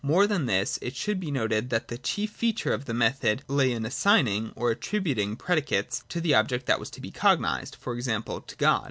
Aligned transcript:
More 0.03 0.25
than 0.25 0.47
this, 0.47 0.79
it 0.81 0.95
should 0.95 1.19
be 1.19 1.29
noted 1.29 1.69
that 1.69 1.87
the 1.89 1.97
chief 1.99 2.31
feature 2.31 2.73
of 2.73 2.85
the 2.85 2.93
method 2.95 3.43
lay 3.47 3.71
in' 3.71 3.85
assigning' 3.85 4.51
or' 4.55 4.71
attributing' 4.71 5.29
1 5.33 5.35
predicates 5.35 6.03
to 6.09 6.19
the 6.19 6.33
object 6.33 6.65
that 6.65 6.79
was 6.79 6.89
to 6.89 7.01
be 7.01 7.11
cognised, 7.11 7.75
for 7.75 7.93
example,, 7.93 8.41
to 8.41 8.55
God. 8.55 8.79